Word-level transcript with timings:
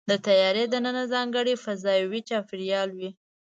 د 0.09 0.11
طیارې 0.27 0.63
دننه 0.73 1.03
ځانګړی 1.13 1.53
فضاوي 1.63 2.21
چاپېریال 2.29 2.89
وي. 2.97 3.09